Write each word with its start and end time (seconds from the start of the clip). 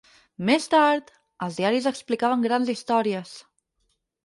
Més 0.49 0.63
tard, 0.73 1.11
els 1.49 1.59
diaris 1.61 1.89
explicaven 1.91 2.49
grans 2.49 2.75
històries... 2.77 3.37